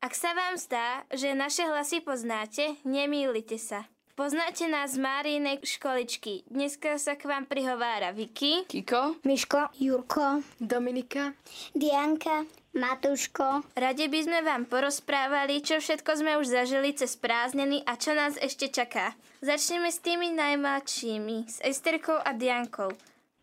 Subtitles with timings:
[0.00, 3.84] Ak sa vám zdá, že naše hlasy poznáte, nemýlite sa.
[4.16, 6.40] Poznáte nás z Márinej školičky.
[6.48, 8.64] Dneska sa k vám prihovára Vicky.
[8.64, 11.36] Kiko, Miško, Jurko, Dominika,
[11.76, 13.60] Dianka, Matúško.
[13.76, 18.40] Rade by sme vám porozprávali, čo všetko sme už zažili cez prázdniny a čo nás
[18.40, 19.12] ešte čaká.
[19.44, 22.88] Začneme s tými najmladšími, s Esterkou a Diankou.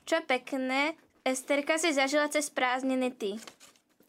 [0.10, 3.38] Čo pekné, Esterka si zažila cez prázdniny ty.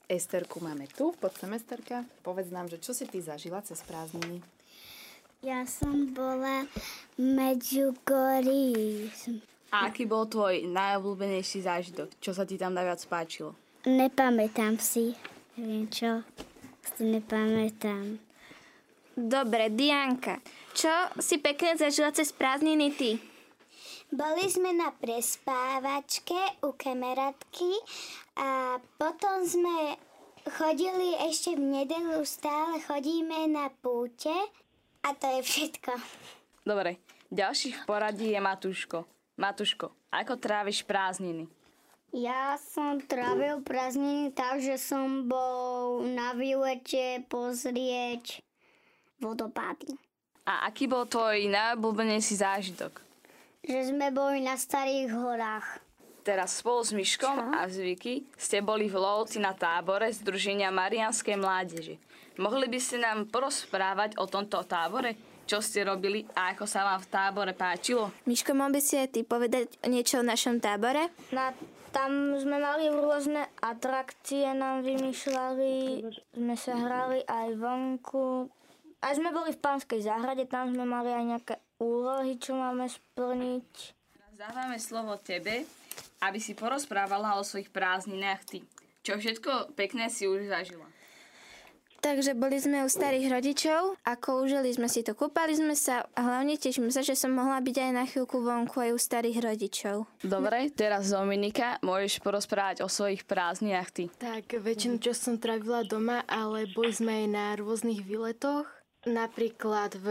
[0.09, 2.01] Esterku máme tu, poď sem Esterka.
[2.25, 4.41] Povedz nám, že čo si ty zažila cez prázdniny?
[5.45, 6.65] Ja som bola
[7.21, 9.13] Medjugorji.
[9.69, 12.09] A aký bol tvoj najobľúbenejší zážitok?
[12.25, 13.53] Čo sa ti tam najviac páčilo?
[13.85, 15.13] Nepamätám si.
[15.61, 16.25] Neviem čo.
[16.97, 18.17] Si nepamätám.
[19.13, 20.41] Dobre, Dianka,
[20.73, 20.89] čo
[21.21, 23.21] si pekne zažila cez prázdniny ty?
[24.09, 27.73] Boli sme na prespávačke u kamarátky
[28.41, 30.01] a potom sme
[30.49, 34.33] chodili ešte v nedelu, stále chodíme na púte
[35.05, 35.93] a to je všetko.
[36.65, 36.97] Dobre,
[37.29, 39.05] ďalší v poradí je Matúško.
[39.37, 41.45] Matúško, ako tráviš prázdniny?
[42.09, 48.41] Ja som trávil prázdniny tak, že som bol na výlete pozrieť
[49.21, 50.01] vodopády.
[50.49, 53.08] A aký bol tvoj najobľúbenejší zážitok?
[53.67, 55.83] Že sme boli na starých horách.
[56.23, 61.41] Teraz spolu s Myškom a s Vicky ste boli v Lovci na tábore Združenia Marianskej
[61.41, 61.97] mládeže.
[62.39, 65.17] Mohli by ste nám porozprávať o tomto tábore?
[65.49, 68.13] Čo ste robili a ako sa vám v tábore páčilo?
[68.29, 71.09] Miško, mohol by si aj ty povedať niečo o našom tábore?
[71.33, 71.57] Na,
[71.91, 76.05] tam sme mali rôzne atrakcie, nám vymýšľali,
[76.37, 78.53] sme sa hrali aj vonku.
[79.01, 83.97] Aj sme boli v pánskej záhrade, tam sme mali aj nejaké úlohy, čo máme splniť.
[84.39, 85.67] Dávame slovo tebe,
[86.23, 88.59] aby si porozprávala o svojich prázdninách ty.
[89.03, 90.87] Čo všetko pekné si už zažila?
[91.99, 96.21] Takže boli sme u starých rodičov, ako užili sme si to, kúpali sme sa a
[96.23, 99.97] hlavne teším sa, že som mohla byť aj na chvíľku vonku aj u starých rodičov.
[100.23, 104.05] Dobre, teraz Dominika, môžeš porozprávať o svojich prázdninách ty.
[104.15, 108.71] tak väčšinu čas som trávila doma, ale boli sme aj na rôznych výletoch,
[109.03, 110.07] napríklad v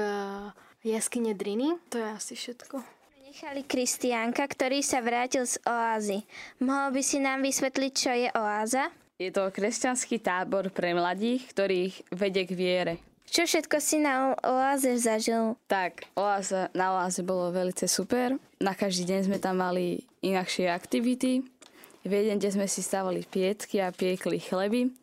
[0.95, 1.75] jaskyne Driny.
[1.91, 2.79] To je asi všetko.
[3.27, 6.23] Nechali Kristiánka, ktorý sa vrátil z oázy.
[6.63, 8.89] Mohol by si nám vysvetliť, čo je oáza?
[9.19, 12.93] Je to kresťanský tábor pre mladých, ktorých vedie k viere.
[13.27, 15.59] Čo všetko si na oáze zažil?
[15.67, 18.39] Tak, oáza, na oáze bolo veľmi super.
[18.63, 21.43] Na každý deň sme tam mali inakšie aktivity.
[22.07, 24.95] V jeden deň sme si stavali piecky a piekli chleby.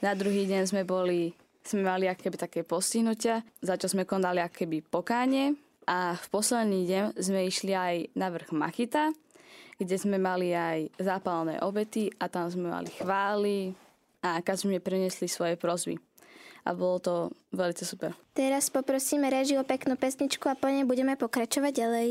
[0.00, 1.36] Na druhý deň sme boli,
[1.66, 5.58] sme mali akéby také postihnutia, za čo sme konali akéby pokánie.
[5.86, 9.14] A v posledný deň sme išli aj na vrch Machita,
[9.78, 13.70] kde sme mali aj zápalné obety a tam sme mali chvály
[14.22, 15.94] a sme priniesli svoje prozby.
[16.66, 17.14] A bolo to
[17.54, 18.10] veľmi super.
[18.34, 22.08] Teraz poprosíme režiu o peknú pesničku a po nej budeme pokračovať ďalej.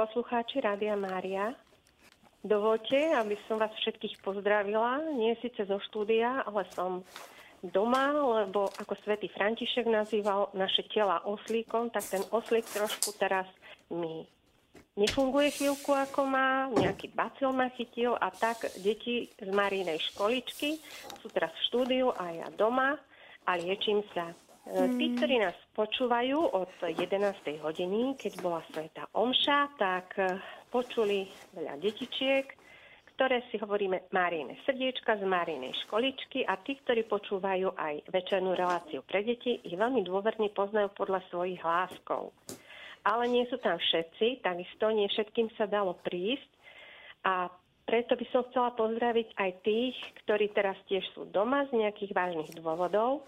[0.00, 1.52] Poslucháči Rádia Mária.
[2.40, 7.04] Dovolte, aby som vás všetkých pozdravila, nie síce zo štúdia, ale som
[7.60, 8.08] doma,
[8.40, 13.44] lebo ako svätý František nazýval naše tela oslíkom, tak ten oslík trošku teraz
[13.92, 14.24] mi
[14.96, 20.80] nefunguje chvíľku ako má, nejaký bacil ma chytil a tak deti z Marínej školičky
[21.20, 22.96] sú teraz v štúdiu a ja doma
[23.44, 24.32] a liečím sa.
[24.68, 25.00] Mm.
[25.00, 27.00] Tí, ktorí nás počúvajú od 11.
[27.64, 30.36] hodiny, keď bola Sveta Omša, tak e,
[30.68, 31.24] počuli
[31.56, 32.44] veľa detičiek,
[33.16, 39.00] ktoré si hovoríme Márijne srdiečka z Márijnej školičky a tí, ktorí počúvajú aj večernú reláciu
[39.04, 42.32] pre deti, ich veľmi dôverne poznajú podľa svojich hláskov.
[43.04, 46.48] Ale nie sú tam všetci, takisto nie všetkým sa dalo prísť
[47.24, 47.48] a
[47.88, 52.54] preto by som chcela pozdraviť aj tých, ktorí teraz tiež sú doma z nejakých vážnych
[52.54, 53.26] dôvodov.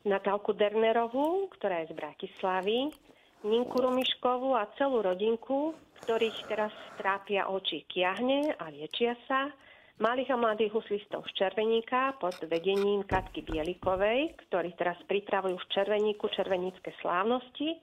[0.00, 2.88] Natálku Dernerovú, ktorá je z Bratislavy,
[3.44, 9.52] Ninku Rumiškovú a celú rodinku, ktorých teraz trápia oči kiahne a liečia sa,
[10.00, 16.32] malých a mladých huslistov z Červeníka pod vedením Katky Bielikovej, ktorí teraz pripravujú v Červeníku
[16.32, 17.76] červenícke slávnosti,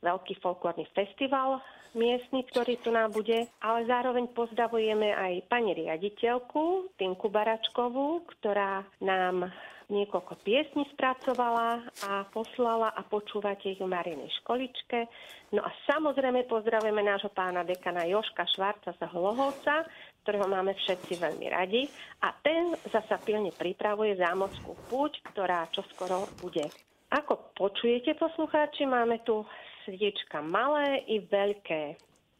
[0.00, 1.60] veľký folklórny festival
[1.92, 9.52] miestny, ktorý tu nám bude, ale zároveň pozdravujeme aj pani riaditeľku Tinku Baračkovú, ktorá nám
[9.88, 15.08] niekoľko piesní spracovala a poslala a počúvate ich v Marinej školičke.
[15.56, 19.88] No a samozrejme pozdravujeme nášho pána dekana Joška Švarca z Hlohovca,
[20.22, 21.88] ktorého máme všetci veľmi radi.
[22.20, 26.68] A ten zasa pilne pripravuje zámockú púť, ktorá čoskoro bude.
[27.08, 29.40] Ako počujete, poslucháči, máme tu
[29.88, 31.96] srdiečka malé i veľké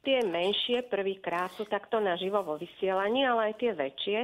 [0.09, 4.19] tie menšie prvýkrát sú takto naživo vo vysielaní, ale aj tie väčšie.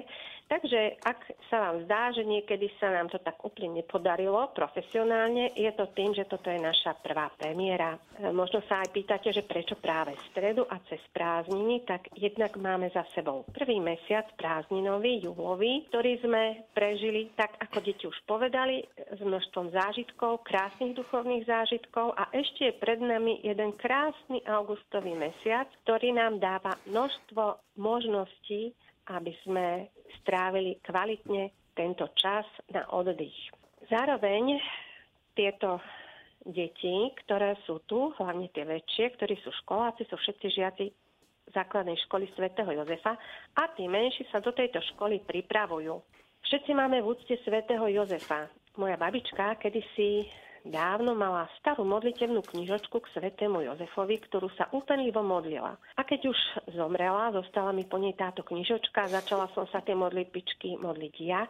[0.54, 1.18] Takže ak
[1.50, 6.14] sa vám zdá, že niekedy sa nám to tak úplne nepodarilo profesionálne, je to tým,
[6.14, 7.98] že toto je naša prvá premiéra.
[8.22, 12.86] E, možno sa aj pýtate, že prečo práve stredu a cez prázdniny, tak jednak máme
[12.94, 19.18] za sebou prvý mesiac prázdninový, júlový, ktorý sme prežili tak, ako deti už povedali, s
[19.18, 26.14] množstvom zážitkov, krásnych duchovných zážitkov a ešte je pred nami jeden krásny augustový mesiac, ktorý
[26.14, 28.70] nám dáva množstvo možností
[29.10, 29.88] aby sme
[30.22, 33.36] strávili kvalitne tento čas na oddych.
[33.90, 34.56] Zároveň
[35.36, 35.82] tieto
[36.46, 40.84] deti, ktoré sú tu, hlavne tie väčšie, ktorí sú školáci, sú všetci žiaci
[41.52, 43.16] základnej školy svätého Jozefa
[43.56, 46.00] a tí menší sa do tejto školy pripravujú.
[46.44, 48.48] Všetci máme v úcte svätého Jozefa.
[48.76, 50.28] Moja babička kedysi
[50.64, 55.76] dávno mala starú modlitevnú knižočku k svetému Jozefovi, ktorú sa úplnivo modlila.
[55.94, 56.38] A keď už
[56.72, 61.44] zomrela, zostala mi po nej táto knižočka, začala som sa tie modlitbičky modliť ja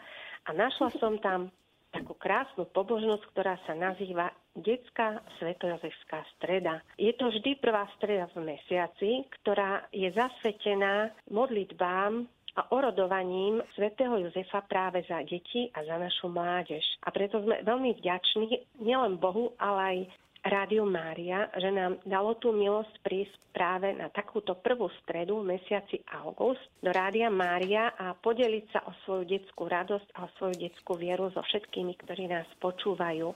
[0.44, 1.48] a našla som tam
[1.94, 6.82] takú krásnu pobožnosť, ktorá sa nazýva Detská svetojozefská streda.
[6.98, 14.62] Je to vždy prvá streda v mesiaci, ktorá je zasvetená modlitbám a orodovaním svätého Jozefa
[14.62, 16.82] práve za deti a za našu mládež.
[17.02, 19.98] A preto sme veľmi vďační nielen Bohu, ale aj
[20.44, 26.04] Rádio Mária, že nám dalo tú milosť prísť práve na takúto prvú stredu v mesiaci
[26.12, 31.00] august do Rádia Mária a podeliť sa o svoju detskú radosť a o svoju detskú
[31.00, 33.32] vieru so všetkými, ktorí nás počúvajú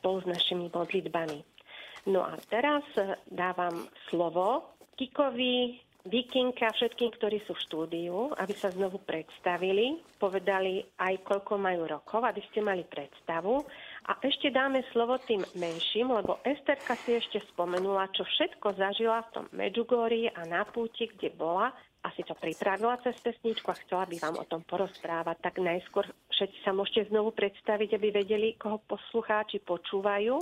[0.00, 1.44] spolu s našimi modlitbami.
[2.08, 2.88] No a teraz
[3.28, 10.78] dávam slovo Kikovi Vikinke a všetkým, ktorí sú v štúdiu, aby sa znovu predstavili, povedali
[11.02, 13.66] aj koľko majú rokov, aby ste mali predstavu.
[14.06, 19.32] A ešte dáme slovo tým menším, lebo Esterka si ešte spomenula, čo všetko zažila v
[19.34, 21.74] tom Medjugorji a na púti, kde bola.
[22.06, 25.42] Asi to pripravila cez pesničku a chcela by vám o tom porozprávať.
[25.42, 30.38] Tak najskôr všetci sa môžete znovu predstaviť, aby vedeli, koho poslucháči počúvajú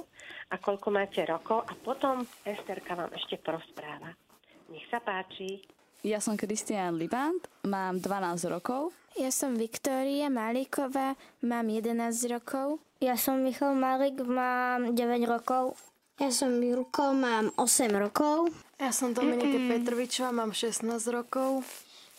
[0.53, 1.65] a koľko máte rokov.
[1.65, 4.24] A potom Esterka vám ešte porozpráva.
[4.73, 5.61] Nech sa páči.
[6.05, 8.93] Ja som Kristián Libant, mám 12 rokov.
[9.17, 12.83] Ja som Viktória Maliková, mám 11 rokov.
[13.01, 15.81] Ja som Michal Malik, mám 9 rokov.
[16.21, 18.53] Ja som Jurko, mám 8 rokov.
[18.77, 21.65] Ja som Dominika Petrovičová, mám 16 rokov.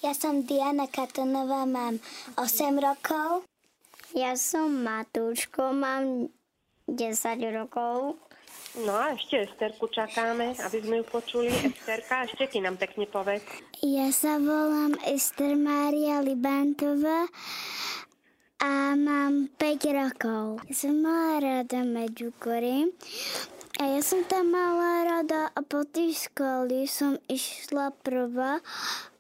[0.04, 2.02] Ja som Diana Katonová, mám
[2.38, 3.46] 8 rokov.
[4.14, 6.28] Ja som Matúško, mám
[6.88, 8.20] 10 rokov.
[8.84, 11.48] No a ešte Esterku čakáme, aby sme ju počuli.
[11.48, 13.48] Esterka, ešte ty nám pekne povedz.
[13.80, 17.32] Ja sa volám Ester Mária Libantová
[18.60, 20.60] a mám 5 rokov.
[20.68, 22.92] Ja som mala rada Medjugorje
[23.80, 28.60] a ja som tam mala rada a po tej školy som išla prvá,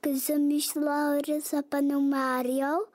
[0.03, 2.91] keď som išla hore za panou Máriou,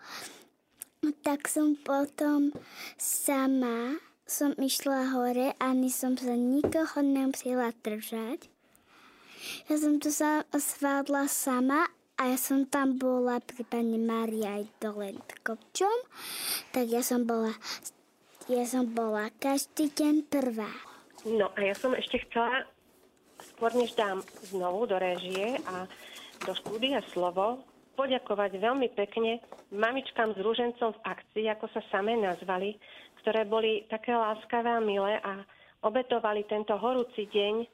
[1.25, 2.53] tak som potom
[3.01, 3.97] sama
[4.31, 8.47] som išla hore, ani som sa nikoho nemusela držať.
[9.67, 14.71] Ja som tu sa svádla sama a ja som tam bola pri pani Mária aj
[14.79, 16.07] dole kopčom,
[16.71, 17.51] tak ja som bola,
[18.47, 20.71] ja som bola každý deň prvá.
[21.27, 22.71] No a ja som ešte chcela,
[23.43, 25.91] skôr než dám znovu do režie a
[26.47, 27.67] do štúdia slovo,
[27.99, 29.43] poďakovať veľmi pekne
[29.75, 32.81] mamičkám s rúžencom v akcii, ako sa samé nazvali,
[33.21, 35.45] ktoré boli také láskavé a milé a
[35.85, 37.65] obetovali tento horúci deň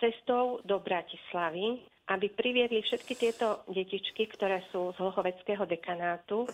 [0.00, 6.48] cestou do Bratislavy, aby priviedli všetky tieto detičky, ktoré sú z Hlohoveckého dekanátu,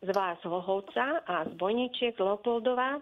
[0.00, 0.08] z
[0.44, 3.00] Hlohovca a z Bojničiek, Leopoldova,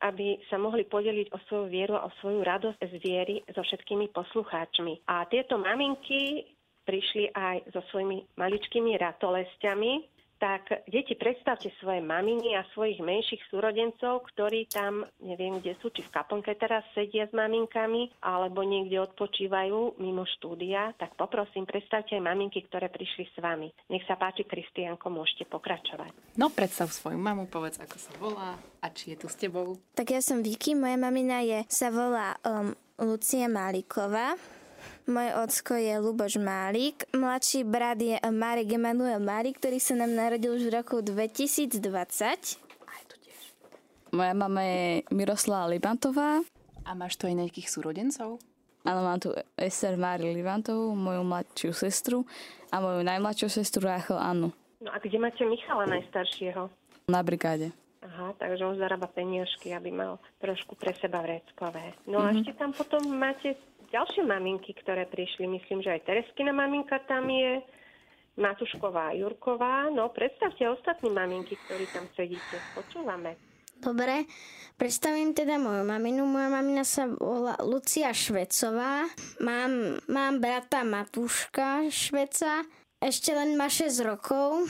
[0.00, 4.08] aby sa mohli podeliť o svoju vieru a o svoju radosť z viery so všetkými
[4.10, 5.04] poslucháčmi.
[5.12, 6.48] A tieto maminky
[6.88, 14.24] prišli aj so svojimi maličkými ratolestiami, tak deti predstavte svoje maminy a svojich menších súrodencov,
[14.32, 20.00] ktorí tam, neviem kde sú, či v kaplnke teraz sedia s maminkami, alebo niekde odpočívajú
[20.00, 23.68] mimo štúdia, tak poprosím, predstavte aj maminky, ktoré prišli s vami.
[23.92, 26.40] Nech sa páči, Kristianko, môžete pokračovať.
[26.40, 29.76] No, predstav svoju mamu, povedz, ako sa volá a či je tu s tebou.
[29.92, 34.40] Tak ja som Vicky, moja mamina je, sa volá um, Lucia Máliková.
[35.10, 40.54] Môj ocko je Luboš Málik, mladší brat je Marek Emanuel Márik, ktorý sa nám narodil
[40.54, 41.82] už v roku 2020.
[44.14, 46.46] Moja mama je Miroslava Libantová.
[46.86, 48.38] A máš tu aj nejakých súrodencov?
[48.86, 52.22] Áno, mám tu Ester Mári Libantovú, moju mladšiu sestru
[52.70, 54.54] a moju najmladšiu sestru Rachel Annu.
[54.78, 56.70] No a kde máte Michala najstaršieho?
[57.10, 57.74] Na brigáde.
[58.00, 61.98] Aha, takže on zarába peniažky, aby mal trošku pre seba vreckové.
[62.06, 62.30] No mm-hmm.
[62.30, 63.58] a ešte tam potom máte
[63.90, 65.46] ďalšie maminky, ktoré prišli.
[65.50, 67.62] Myslím, že aj Tereskina maminka tam je,
[68.38, 69.90] Matušková, Jurková.
[69.90, 72.56] No, predstavte ostatní maminky, ktorí tam sedíte.
[72.72, 73.36] Počúvame.
[73.80, 74.28] Dobre,
[74.76, 76.28] predstavím teda moju maminu.
[76.28, 79.08] Moja mamina sa volá Lucia Švecová.
[79.40, 82.60] Mám, mám brata Matúška Šveca.
[83.00, 84.68] Ešte len má 6 rokov.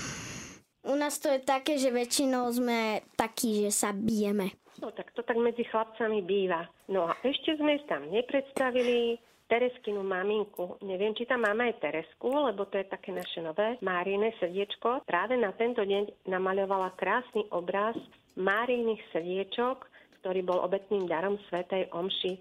[0.86, 4.54] U nás to je také, že väčšinou sme takí, že sa bijeme.
[4.80, 6.64] No tak to tak medzi chlapcami býva.
[6.88, 9.20] No a ešte sme tam nepredstavili
[9.50, 10.78] Tereskinu maminku.
[10.86, 15.02] Neviem, či tam máme aj Teresku, lebo to je také naše nové Márine srdiečko.
[15.02, 17.98] Práve na tento deň namaľovala krásny obraz
[18.38, 19.90] Máriných srdiečok,
[20.22, 22.38] ktorý bol obetným darom Svetej Omši.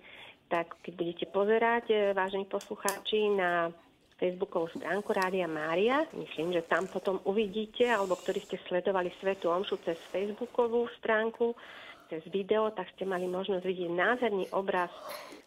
[0.54, 3.74] Tak keď budete pozerať, eh, vážení poslucháči, na
[4.20, 6.04] Facebookovú stránku Rádia Mária.
[6.12, 11.56] Myslím, že tam potom uvidíte, alebo ktorí ste sledovali Svetu Omšu cez Facebookovú stránku,
[12.10, 14.90] cez video, tak ste mali možnosť vidieť nádherný obraz.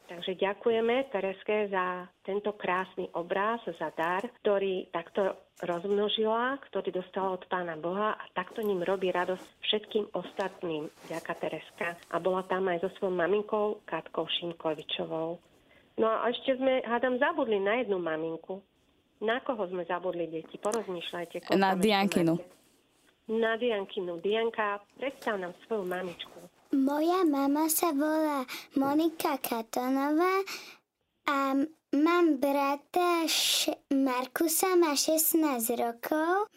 [0.07, 7.47] Takže ďakujeme Tereske za tento krásny obraz, za dar, ktorý takto rozmnožila, ktorý dostala od
[7.47, 10.91] Pána Boha a takto ním robí radosť všetkým ostatným.
[11.07, 11.97] Ďaká Tereska.
[12.11, 15.39] A bola tam aj so svojou maminkou Katkou Šimkovičovou.
[15.97, 18.61] No a ešte sme, hádam, zabudli na jednu maminku.
[19.23, 20.59] Na koho sme zabudli, deti?
[20.59, 21.55] Porozmýšľajte.
[21.55, 22.37] Na Diankinu.
[23.31, 24.19] Na Diankinu.
[24.19, 26.32] Dianka, predstav nám svoju mamičku.
[26.73, 28.49] Moja mama sa volá
[28.81, 30.41] Monika Katonová
[31.29, 31.53] a
[31.93, 36.49] mám brata Š- Markusa, má 16 rokov.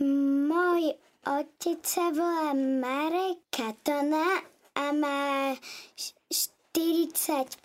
[0.48, 0.96] Môj
[1.28, 4.40] otec sa volá Marek Katona
[4.80, 5.52] a má
[6.00, 7.60] 45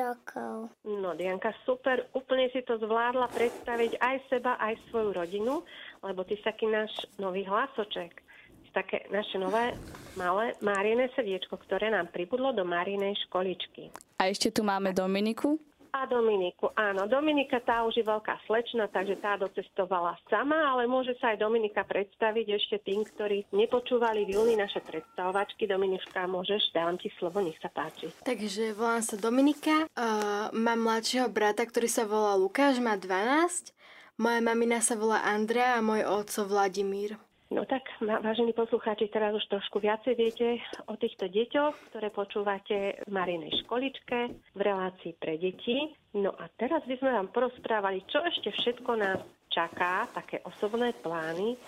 [0.00, 0.72] rokov.
[0.88, 5.60] No, Dianka, super, úplne si to zvládla predstaviť aj seba, aj svoju rodinu,
[6.00, 8.29] lebo ty taký náš nový hlasoček
[8.72, 9.74] také naše nové
[10.18, 13.90] malé Máriené srdiečko, ktoré nám pribudlo do Márinej školičky.
[14.18, 15.58] A ešte tu máme Dominiku.
[15.90, 17.10] A Dominiku, áno.
[17.10, 21.82] Dominika tá už je veľká slečna, takže tá docestovala sama, ale môže sa aj Dominika
[21.82, 25.66] predstaviť ešte tým, ktorí nepočúvali v júni naše predstavovačky.
[25.66, 28.06] Dominiška, môžeš, dávam ti slovo, nech sa páči.
[28.22, 33.74] Takže volám sa Dominika, uh, mám mladšieho brata, ktorý sa volá Lukáš, má 12.
[34.14, 37.18] Moja mamina sa volá Andrea a môj otco Vladimír.
[37.50, 43.10] No tak, vážení poslucháči, teraz už trošku viacej viete o týchto deťoch, ktoré počúvate v
[43.10, 44.18] Marinej školičke
[44.54, 45.90] v relácii pre deti.
[46.14, 49.18] No a teraz by sme vám porozprávali, čo ešte všetko nás
[49.50, 51.58] čaká, také osobné plány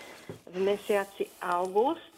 [0.55, 2.12] v mesiaci august.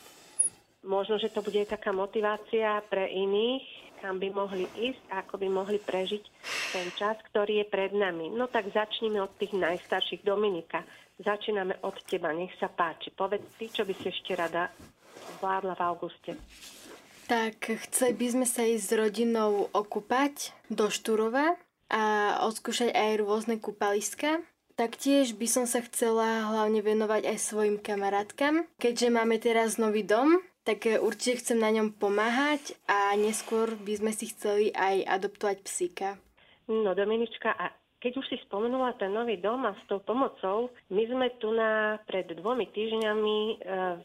[0.85, 3.65] Možno, že to bude taká motivácia pre iných,
[4.05, 6.23] kam by mohli ísť, ako by mohli prežiť
[6.71, 8.29] ten čas, ktorý je pred nami.
[8.29, 10.85] No tak začneme od tých najstarších Dominika.
[11.17, 13.09] Začíname od teba, nech sa páči.
[13.09, 14.69] Povedz ty, čo by si ešte rada
[15.39, 16.31] zvládla v auguste.
[17.25, 21.57] Tak chceli by sme sa ísť s rodinou okúpať do Štúrova
[21.89, 24.45] a odskúšať aj rôzne kúpaliska.
[24.75, 28.67] Taktiež by som sa chcela hlavne venovať aj svojim kamarátkam.
[28.77, 34.11] Keďže máme teraz nový dom, tak určite chcem na ňom pomáhať a neskôr by sme
[34.11, 36.17] si chceli aj adoptovať psíka.
[36.65, 37.69] No Dominička, a
[38.05, 41.97] keď už si spomenula ten nový dom a s tou pomocou, my sme tu na
[42.05, 43.55] pred dvomi týždňami e,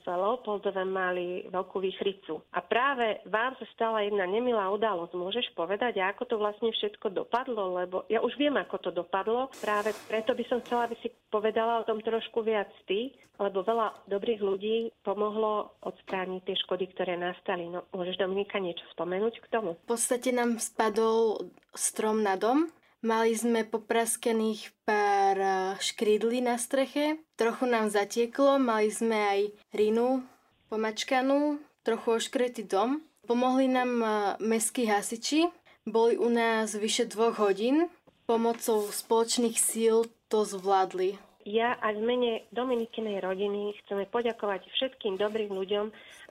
[0.00, 2.40] v Leopoldove mali veľkú výchricu.
[2.56, 5.12] A práve vám sa stala jedna nemilá udalosť.
[5.12, 7.76] Môžeš povedať, ako to vlastne všetko dopadlo?
[7.76, 9.52] Lebo ja už viem, ako to dopadlo.
[9.60, 14.08] Práve preto by som chcela, aby si povedala o tom trošku viac ty, lebo veľa
[14.08, 17.68] dobrých ľudí pomohlo odstrániť tie škody, ktoré nastali.
[17.68, 19.76] No, môžeš Dominika niečo spomenúť k tomu?
[19.84, 22.72] V podstate nám spadol strom na dom.
[23.00, 27.16] Mali sme popraskených pár eh, škrídlí na streche.
[27.40, 29.40] Trochu nám zatieklo, mali sme aj
[29.72, 30.20] rinu
[30.68, 33.00] pomačkanú, trochu oškretý dom.
[33.24, 34.12] Pomohli nám eh,
[34.44, 35.48] mestskí hasiči.
[35.88, 37.88] Boli u nás vyše dvoch hodín.
[38.28, 41.16] Pomocou spoločných síl to zvládli.
[41.48, 45.88] Ja aj v mene Dominikinej rodiny chceme poďakovať všetkým dobrým ľuďom,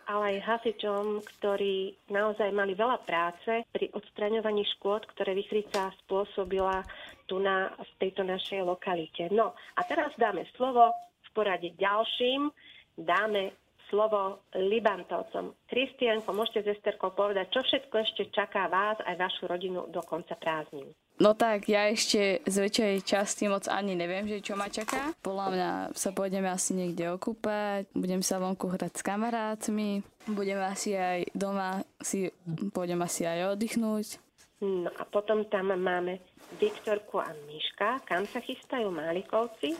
[0.09, 6.81] ale aj hasičom, ktorí naozaj mali veľa práce pri odstraňovaní škôd, ktoré Vychrica spôsobila
[7.29, 9.29] tu na v tejto našej lokalite.
[9.29, 12.49] No a teraz dáme slovo v porade ďalším.
[12.97, 13.53] Dáme
[13.93, 15.53] slovo Libantovcom.
[15.69, 20.33] Kristianko, môžete s Esterkou povedať, čo všetko ešte čaká vás aj vašu rodinu do konca
[20.37, 20.89] prázdnin.
[21.19, 25.11] No tak, ja ešte z väčšej časti moc ani neviem, že čo ma čaká.
[25.19, 29.99] Podľa mňa sa pôjdeme asi niekde okúpať, budem sa vonku hrať s kamarátmi,
[30.31, 32.31] budem asi aj doma, si,
[32.71, 34.15] pôjdem asi aj oddychnúť.
[34.63, 36.23] No a potom tam máme
[36.59, 39.75] Viktorku a Miška, kam sa chystajú Málikovci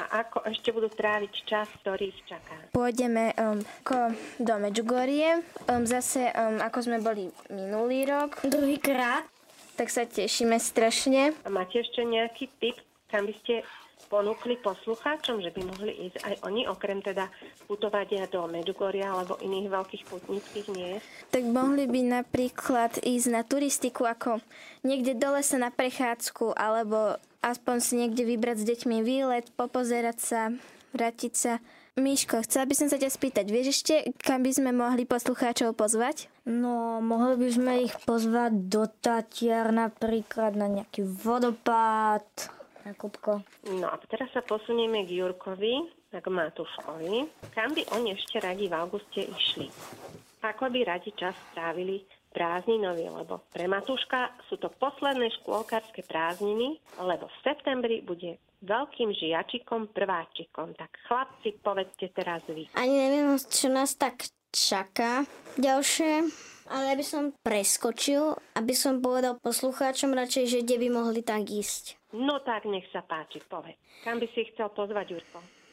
[0.00, 2.56] a ako ešte budú tráviť čas, ktorý ich čaká.
[2.72, 8.40] Pôjdeme um, ko, do Medžugorie, um, zase um, ako sme boli minulý rok.
[8.46, 9.33] Druhýkrát.
[9.74, 11.34] Tak sa tešíme strašne.
[11.42, 12.78] A máte ešte nejaký tip,
[13.10, 13.66] kam by ste
[14.06, 17.26] ponúkli poslucháčom, že by mohli ísť aj oni, okrem teda
[17.66, 21.02] putovania do Medjugorja alebo iných veľkých putnických miest?
[21.34, 24.38] Tak mohli by napríklad ísť na turistiku ako
[24.86, 30.40] niekde do lesa na prechádzku alebo aspoň si niekde vybrať s deťmi výlet, popozerať sa,
[30.94, 31.52] vrátiť sa.
[31.94, 36.26] Miško, chcela by som sa ťa spýtať, vieš ešte, kam by sme mohli poslucháčov pozvať?
[36.42, 42.26] No, mohli by sme ich pozvať do Tatiar napríklad na nejaký vodopád,
[42.82, 43.46] Jakubko.
[43.78, 47.30] No a teraz sa posunieme k Jurkovi, k Matúškovi.
[47.54, 49.70] Kam by oni ešte radi v auguste išli?
[50.42, 52.02] Ako by radi čas strávili
[52.34, 59.94] prázdninovi, lebo pre Matúška sú to posledné škôlkarské prázdniny, lebo v septembri bude veľkým žiačikom,
[59.94, 60.74] prváčikom.
[60.74, 62.66] Tak chlapci, povedzte teraz vy.
[62.74, 65.22] Ani neviem, čo nás tak čaká
[65.60, 66.26] ďalšie,
[66.70, 72.00] ale by som preskočil, aby som povedal poslucháčom radšej, že kde by mohli tak ísť.
[72.14, 73.78] No tak nech sa páči, povedz.
[74.02, 75.63] Kam by si chcel pozvať, Jurko?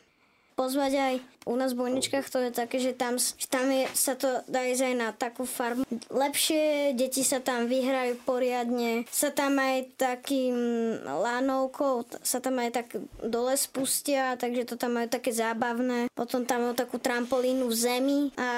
[0.55, 3.17] Pozvať aj u nás v Bojničkách, to je také, že tam,
[3.49, 5.81] tam je, sa to dá ísť aj na takú farmu.
[6.13, 10.53] Lepšie, deti sa tam vyhrajú poriadne, sa tam aj takým
[11.01, 12.87] lánovkou, sa tam aj tak
[13.25, 16.13] dole spustia, takže to tam majú také zábavné.
[16.13, 18.49] Potom tam majú takú trampolínu v zemi a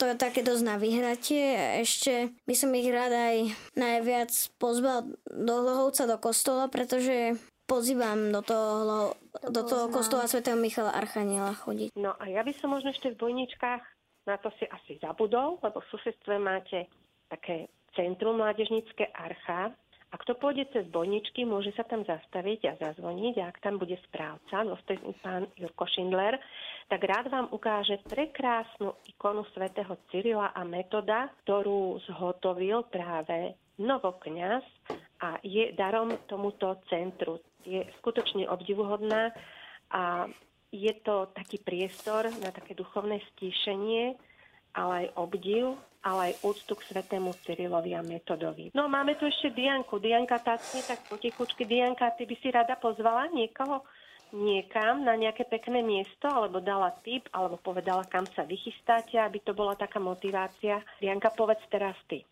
[0.00, 1.76] to je také dosť na vyhratie.
[1.84, 3.36] Ešte by som ich rád aj
[3.76, 7.36] najviac pozval do Lohovca, do kostola, pretože
[7.70, 9.14] pozývam do toho,
[9.46, 11.94] do toho kostola svätého Michala Archaniela chodiť.
[11.94, 13.82] No a ja by som možno ešte v Bojničkách,
[14.26, 16.90] na to si asi zabudol, lebo v susedstve máte
[17.30, 19.70] také centrum mládežnícke Archa.
[20.10, 23.34] A kto pôjde cez Bojničky, môže sa tam zastaviť a zazvoniť.
[23.38, 26.34] A ak tam bude správca, dôstojný pán Jurko Schindler,
[26.90, 34.66] tak rád vám ukáže prekrásnu ikonu svätého Cyrila a Metoda, ktorú zhotovil práve novokňaz
[35.22, 39.34] a je darom tomuto centru je skutočne obdivuhodná
[39.90, 40.28] a
[40.70, 44.14] je to taký priestor na také duchovné stíšenie,
[44.78, 45.74] ale aj obdiv,
[46.06, 48.70] ale aj úctu k svetému Cyrilovi a Metodovi.
[48.72, 49.98] No máme tu ešte Dianku.
[49.98, 51.66] Dianka tácne tak potichučky.
[51.66, 53.82] Dianka, ty by si rada pozvala niekoho
[54.30, 59.50] niekam na nejaké pekné miesto, alebo dala tip, alebo povedala, kam sa vychystáte, aby to
[59.50, 60.82] bola taká motivácia.
[61.02, 62.22] Dianka, povedz teraz ty.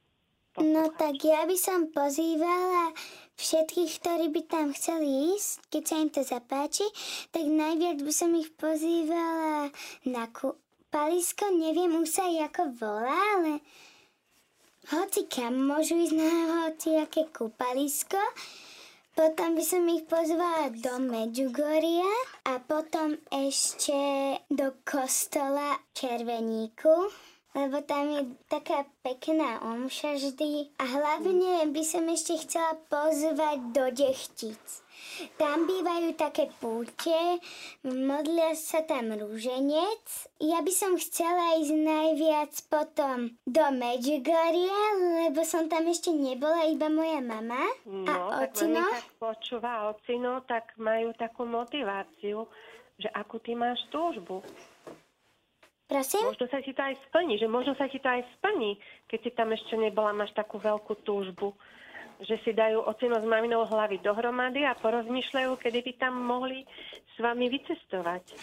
[0.59, 2.91] No tak ja by som pozývala
[3.39, 6.87] všetkých, ktorí by tam chceli ísť, keď sa im to zapáči,
[7.31, 9.71] tak najviac by som ich pozývala
[10.03, 13.63] na kúpalisko, neviem už sa ako volá, ale
[14.91, 16.35] hoci kam môžu ísť na
[16.67, 18.19] hoci aké kúpalisko.
[19.15, 22.11] Potom by som ich pozvala do Medjugorja
[22.51, 23.95] a potom ešte
[24.51, 30.73] do kostola Červeníku lebo tam je taká pekná omša vždy.
[30.77, 34.61] A hlavne by som ešte chcela pozvať do Dechtic.
[35.35, 37.39] Tam bývajú také púte,
[37.83, 40.05] modlia sa tam rúženec.
[40.39, 44.79] Ja by som chcela ísť najviac potom do Medjugorje,
[45.27, 48.83] lebo som tam ešte nebola, iba moja mama a No, tak ocino.
[48.83, 52.47] maminka počúva ocino, tak majú takú motiváciu,
[52.99, 54.43] že akú ty máš túžbu.
[55.89, 56.29] Prosím?
[56.29, 58.77] Možno sa ti to aj splní, že možno sa ti to aj splní,
[59.09, 61.57] keď si tam ešte nebola, máš takú veľkú túžbu.
[62.21, 66.69] Že si dajú ocino s maminou hlavy dohromady a porozmýšľajú, kedy by tam mohli
[67.09, 68.37] s vami vycestovať.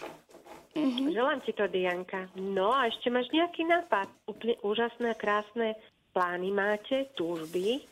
[0.73, 1.13] Mm-hmm.
[1.13, 2.27] Želám ti to, Dianka.
[2.35, 4.09] No a ešte máš nejaký nápad.
[4.27, 5.77] Úplne úžasné, krásne
[6.15, 7.83] plány máte, túžby,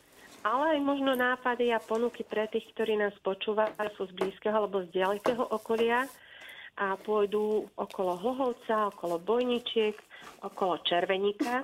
[0.42, 4.82] ale aj možno nápady a ponuky pre tých, ktorí nás počúvajú, sú z blízkeho alebo
[4.88, 6.08] z ďalekého okolia
[6.76, 9.94] a pôjdu okolo Hlohovca, okolo Bojničiek,
[10.42, 11.62] okolo Červeníka.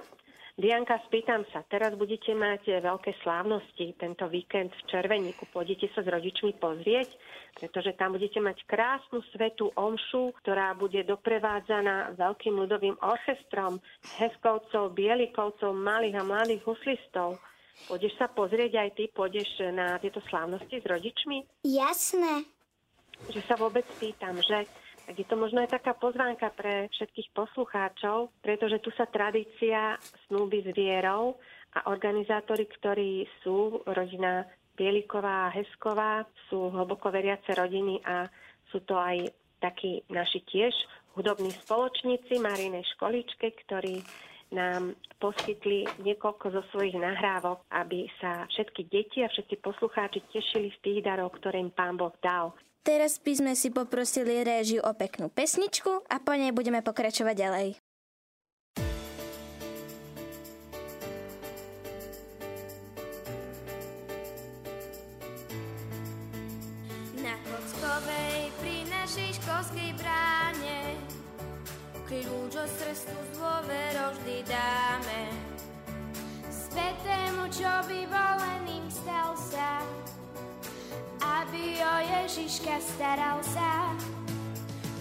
[0.61, 5.49] Dianka, spýtam sa, teraz budete mať veľké slávnosti tento víkend v Červeníku.
[5.49, 7.09] Pôjdete sa s rodičmi pozrieť,
[7.57, 13.81] pretože tam budete mať krásnu svetú omšu, ktorá bude doprevádzaná veľkým ľudovým orchestrom,
[14.20, 17.40] heskovcov, bielikovcov, malých a mladých huslistov.
[17.88, 21.64] Pôjdeš sa pozrieť aj ty, pôjdeš na tieto slávnosti s rodičmi?
[21.64, 22.44] Jasné.
[23.33, 24.68] že sa vôbec pýtam, že
[25.11, 29.99] tak je to možno aj taká pozvánka pre všetkých poslucháčov, pretože tu sa tradícia
[30.31, 31.35] snúbi s vierou
[31.75, 34.46] a organizátori, ktorí sú rodina
[34.79, 38.31] Bieliková a Hesková, sú hlboko veriace rodiny a
[38.70, 40.79] sú to aj takí naši tiež
[41.18, 44.07] hudobní spoločníci Marinej školičke, ktorí
[44.55, 50.79] nám poskytli niekoľko zo svojich nahrávok, aby sa všetky deti a všetci poslucháči tešili z
[50.87, 52.55] tých darov, ktoré im Pán Boh dal.
[52.81, 57.69] Teraz by sme si poprosili réžiu o peknú pesničku a po nej budeme pokračovať ďalej.
[67.21, 70.97] Na Kockovej pri našej školskej bráne
[72.11, 75.23] kľúč o srstu s dôverou vždy dáme.
[76.51, 79.85] Svetému, čo by voleným stal sa,
[81.50, 83.90] aby o Ježiška staral sa.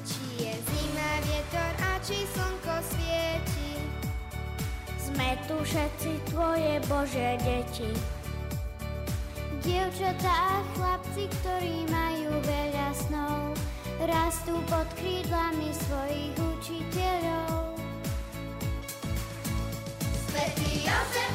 [0.02, 3.78] Či je zima, vietor a či slnko svieti,
[4.98, 7.94] sme tu všetci tvoje Bože deti.
[9.62, 13.54] Dievčatá a chlapci, ktorí majú veľa snov,
[14.10, 17.78] rastú pod krídlami svojich učiteľov.
[20.34, 21.29] Svetý Jozef,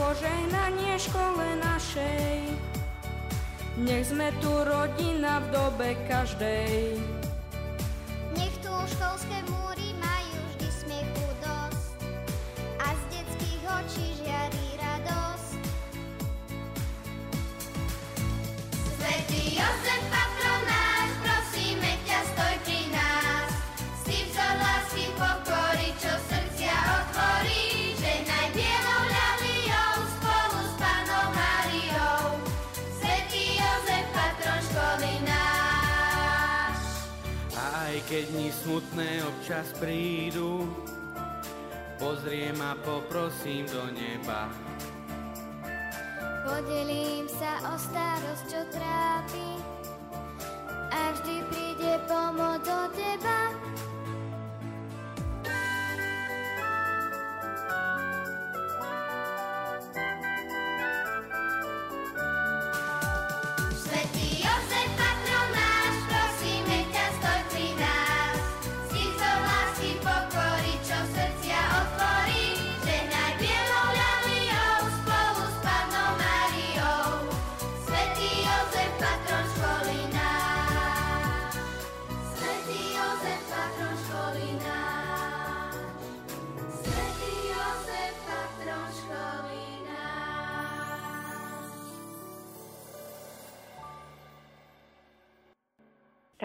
[0.00, 2.56] požehnanie škole našej.
[3.84, 7.19] Nech sme tu rodina v dobe každej.
[38.10, 40.66] Keď dni smutné občas prídu,
[42.02, 44.50] pozriem a poprosím do neba.
[46.42, 49.48] Podelím sa o starosť, čo trápi
[50.90, 53.59] a vždy príde pomoc od teba.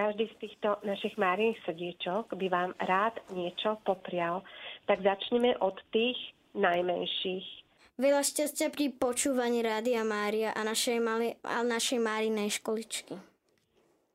[0.06, 4.46] Každý z týchto našich máriných srdiečok by vám rád niečo poprial.
[4.86, 6.14] Tak začneme od tých
[6.54, 7.66] najmenších.
[7.98, 13.18] Veľa šťastia pri počúvaní Rádia Mária a našej, mali, a našej Márinej školičky.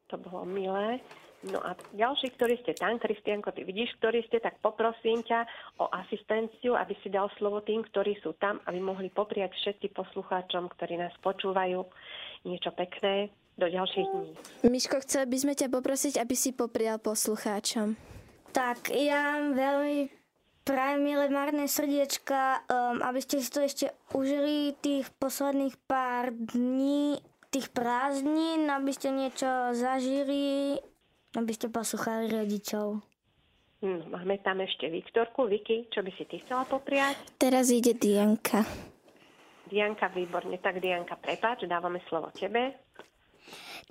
[0.07, 1.03] to bolo milé.
[1.43, 5.43] No a ďalší, ktorí ste tam, Kristianko, ty vidíš, ktorí ste, tak poprosím ťa
[5.83, 10.71] o asistenciu, aby si dal slovo tým, ktorí sú tam, aby mohli popriať všetci poslucháčom,
[10.71, 11.83] ktorí nás počúvajú,
[12.47, 14.29] niečo pekné do ďalších dní.
[14.65, 17.95] Miško, chceli by sme ťa poprosiť, aby si poprial poslucháčom.
[18.51, 20.09] Tak ja veľmi
[20.65, 27.21] prajem, milé marné srdiečka, um, aby ste si to ešte užili tých posledných pár dní,
[27.51, 30.79] tých prázdnin, aby ste niečo zažili,
[31.37, 33.03] aby ste poslúchali rodičov.
[33.81, 35.49] Hm, máme tam ešte Viktorku.
[35.49, 37.17] Vicky, čo by si ty chcela popriať?
[37.41, 38.61] Teraz ide Dianka.
[39.71, 40.61] Dianka, výborne.
[40.61, 42.77] Tak Dianka, prepáč, dávame slovo tebe.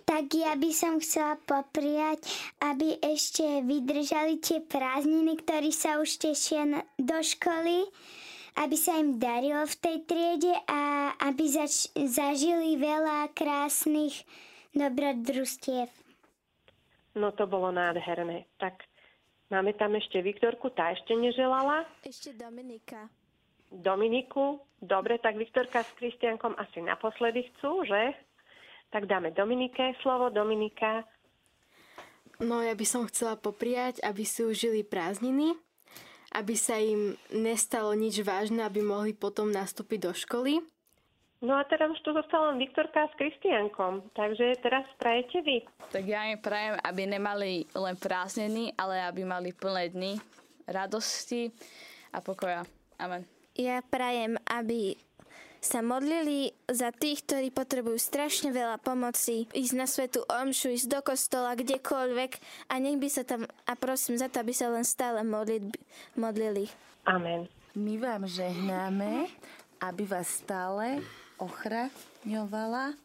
[0.09, 2.25] Tak ja by som chcela popriať,
[2.65, 6.65] aby ešte vydržali tie prázdniny, ktorí sa už tešia
[6.97, 7.85] do školy,
[8.57, 14.25] aby sa im darilo v tej triede a aby zač- zažili veľa krásnych
[14.73, 15.93] dobrodružstiev.
[17.13, 18.49] No to bolo nádherné.
[18.57, 18.85] Tak
[19.53, 21.85] máme tam ešte Viktorku, tá ešte neželala.
[22.01, 23.09] Ešte Dominika.
[23.69, 24.57] Dominiku.
[24.81, 28.17] Dobre, tak Viktorka s Kristiankom asi naposledy chcú, že?
[28.89, 30.33] Tak dáme Dominike slovo.
[30.33, 31.05] Dominika,
[32.39, 35.59] No ja by som chcela popriať, aby si užili prázdniny,
[36.31, 40.63] aby sa im nestalo nič vážne, aby mohli potom nastúpiť do školy.
[41.43, 45.57] No a teraz už tu zostala len Viktorka s Kristiankom, takže teraz prajete vy.
[45.91, 50.13] Tak ja im prajem, aby nemali len prázdniny, ale aby mali plné dny
[50.67, 51.51] radosti
[52.15, 52.63] a pokoja.
[52.99, 53.27] Amen.
[53.55, 54.95] Ja prajem, aby
[55.59, 60.99] sa modlili za tých, ktorí potrebujú strašne veľa pomoci, ísť na svetu omšu, ísť do
[61.03, 62.31] kostola, kdekoľvek
[62.71, 65.67] a nech by sa tam, a prosím za to, aby sa len stále modli,
[66.15, 66.71] modlili.
[67.03, 67.51] Amen.
[67.75, 69.29] My vám žehnáme,
[69.83, 71.03] aby vás stále
[71.39, 72.97] ochraňovala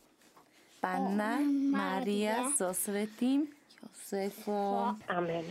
[0.82, 1.40] Panna
[1.70, 3.48] Mária so svetým
[3.82, 5.00] Josefom.
[5.08, 5.46] Amen.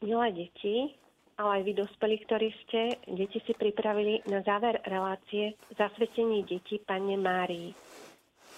[0.00, 0.96] Milé deti,
[1.40, 7.16] ale aj vy dospelí, ktorí ste, deti si pripravili na záver relácie zasvetenie detí Panne
[7.16, 7.72] Márii.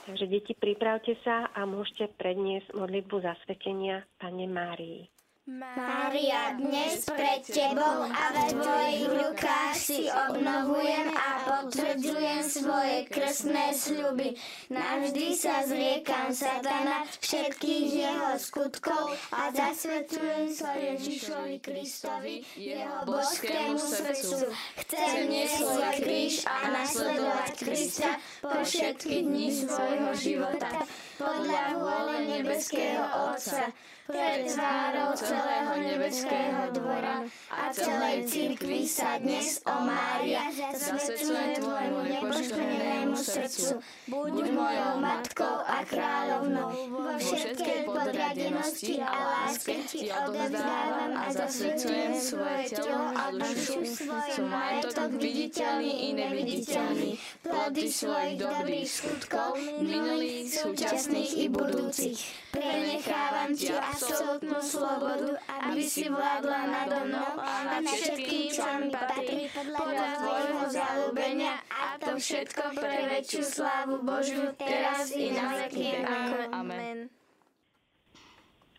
[0.02, 5.06] Takže deti, pripravte sa a môžete predniesť modlitbu zasvetenia Panne Márii.
[5.42, 14.38] Mária, dnes pred Tebou a v Tvojich rukách si obnovujem a potvrdzujem svoje krstné sľuby.
[14.70, 24.46] Navždy sa zriekam satana všetkých jeho skutkov a zasvetujem sa Ježišovi Kristovi, jeho boskému srdcu.
[24.78, 28.14] Chcem svoj kríž a nasledovať Krista
[28.46, 30.86] po všetky dni svojho života
[31.18, 33.72] podľa vôle nebeského Otca
[34.02, 37.22] pred tvárou celého nebeského dvora
[37.54, 43.78] a celej cirkvi sa dnes, o Mária, zasvedčujem tvojmu nepoškvrnenému srdcu.
[44.10, 46.68] Buď mojou matkou a kráľovnou.
[46.90, 55.10] Vo všetkej podradenosti a láske ti odovzdávam a zasvedčujem svoje telo a dušu, svoj majetok
[55.14, 57.10] viditeľný i neviditeľný,
[57.46, 62.20] plody svojich dobrých skutkov, minulých, súčasných i budúcich.
[62.52, 69.48] Prenechávam ti absolútnu slobodu, aby si vládla nado mnou a nad všetkým, čo mi patrí,
[69.52, 76.04] podľa tvojho zalúbenia a to všetko pre väčšiu slávu Božiu, teraz i na veky.
[76.08, 76.48] Amen.
[76.52, 76.98] Amen.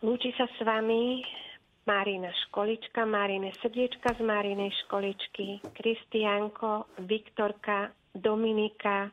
[0.04, 1.24] Lúči sa s vami
[1.84, 9.12] Marina školička, Marine srdiečka z Marinej školičky, Kristianko, Viktorka, Dominika,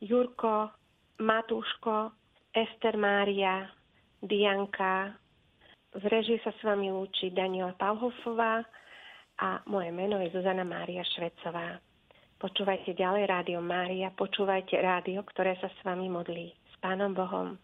[0.00, 0.77] Jurko,
[1.18, 2.14] Matúško,
[2.54, 3.66] Ester Mária,
[4.22, 5.18] Dianka.
[5.98, 8.62] V režii sa s vami lúči Daniela Palhofová
[9.38, 11.82] a moje meno je Zuzana Mária Švecová.
[12.38, 16.54] Počúvajte ďalej Rádio Mária, počúvajte rádio, ktoré sa s vami modlí.
[16.70, 17.58] S Pánom Bohom.